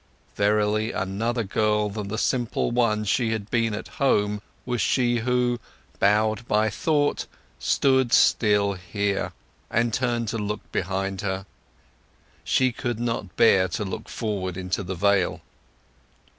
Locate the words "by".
6.47-6.71